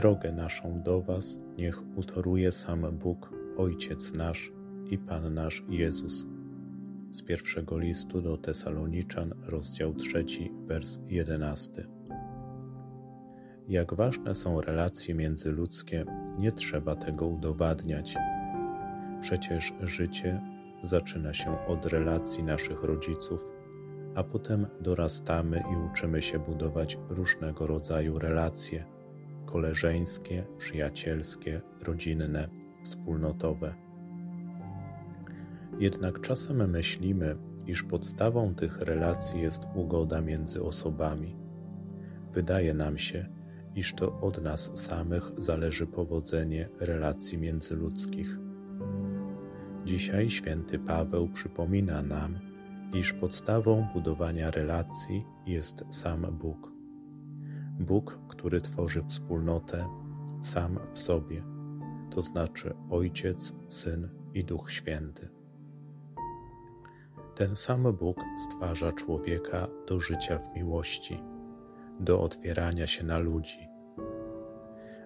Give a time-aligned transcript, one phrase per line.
[0.00, 4.52] Drogę naszą do Was niech utoruje sam Bóg, Ojciec nasz
[4.90, 6.26] i Pan nasz Jezus.
[7.10, 11.86] Z pierwszego listu do Tesaloniczan, rozdział trzeci, wers jedenasty.
[13.68, 16.04] Jak ważne są relacje międzyludzkie,
[16.38, 18.16] nie trzeba tego udowadniać.
[19.20, 20.40] Przecież życie
[20.82, 23.46] zaczyna się od relacji naszych rodziców,
[24.14, 28.99] a potem dorastamy i uczymy się budować różnego rodzaju relacje
[29.52, 32.48] koleżeńskie, przyjacielskie, rodzinne,
[32.82, 33.74] wspólnotowe.
[35.78, 41.36] Jednak czasem myślimy, iż podstawą tych relacji jest ugoda między osobami.
[42.32, 43.26] Wydaje nam się,
[43.74, 48.38] iż to od nas samych zależy powodzenie relacji międzyludzkich.
[49.84, 52.38] Dzisiaj święty Paweł przypomina nam,
[52.94, 56.69] iż podstawą budowania relacji jest sam Bóg.
[57.80, 59.88] Bóg, który tworzy wspólnotę
[60.42, 61.42] sam w sobie,
[62.10, 65.28] to znaczy Ojciec, Syn i Duch Święty.
[67.34, 71.22] Ten sam Bóg stwarza człowieka do życia w miłości,
[72.00, 73.68] do otwierania się na ludzi.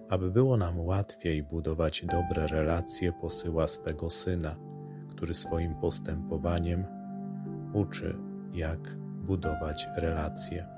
[0.09, 4.55] Aby było nam łatwiej budować dobre relacje, posyła swego Syna,
[5.09, 6.85] który swoim postępowaniem
[7.73, 8.17] uczy,
[8.53, 10.74] jak budować relacje.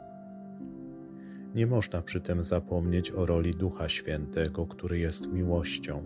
[1.56, 6.04] Nie można przy tym zapomnieć o roli Ducha Świętego, który jest miłością,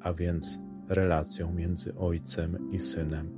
[0.00, 0.58] a więc
[0.88, 3.30] relacją między Ojcem i Synem.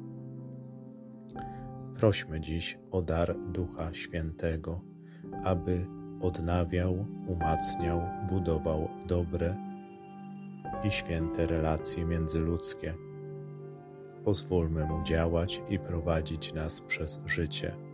[1.97, 4.81] Prośmy dziś o dar Ducha Świętego,
[5.45, 5.87] aby
[6.21, 9.57] odnawiał, umacniał, budował dobre
[10.85, 12.95] i święte relacje międzyludzkie.
[14.25, 17.90] Pozwólmy mu działać i prowadzić nas przez życie.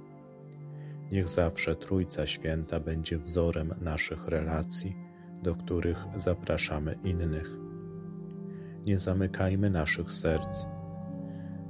[1.13, 4.97] Niech zawsze Trójca Święta będzie wzorem naszych relacji,
[5.43, 7.51] do których zapraszamy innych.
[8.85, 10.67] Nie zamykajmy naszych serc,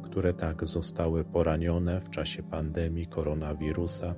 [0.02, 4.14] które tak zostały poranione w czasie pandemii koronawirusa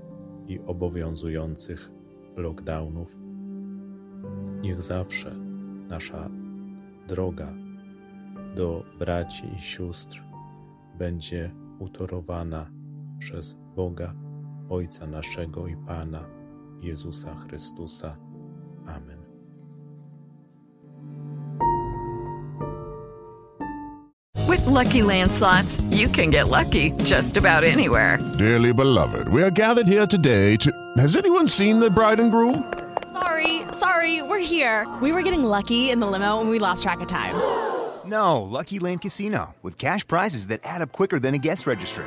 [0.47, 1.91] i obowiązujących
[2.37, 3.17] lockdownów.
[4.61, 5.34] Niech zawsze
[5.89, 6.31] nasza
[7.09, 7.55] droga
[8.57, 10.23] do braci i sióstr
[10.99, 12.71] będzie utorowana
[13.19, 14.28] przez Boga
[14.71, 16.25] Ojca naszego i Pana
[16.81, 18.17] Jezusa Chrystusa.
[18.87, 19.19] Amen.
[24.49, 28.19] With Lucky Land slots, you can get lucky just about anywhere.
[28.39, 30.71] Dearly beloved, we are gathered here today to.
[30.99, 32.65] Has anyone seen the bride and groom?
[33.12, 34.87] Sorry, sorry, we're here.
[35.03, 37.34] We were getting lucky in the limo and we lost track of time.
[38.07, 42.07] No, Lucky Land Casino, with cash prizes that add up quicker than a guest registry.